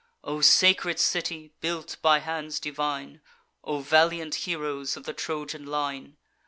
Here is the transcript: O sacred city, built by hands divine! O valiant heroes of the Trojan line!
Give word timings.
O 0.23 0.41
sacred 0.41 0.99
city, 0.99 1.53
built 1.61 1.97
by 2.01 2.17
hands 2.21 2.59
divine! 2.59 3.21
O 3.63 3.81
valiant 3.81 4.33
heroes 4.49 4.97
of 4.97 5.03
the 5.03 5.13
Trojan 5.13 5.67
line! 5.67 6.17